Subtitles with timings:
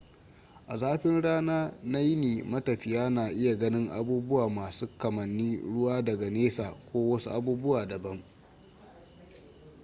[0.67, 6.71] a zafin rana na yini matafiya na iya ganin abubuwa masu kamanin ruwa daga nesa
[6.91, 8.21] ko wasu abubuwa dabam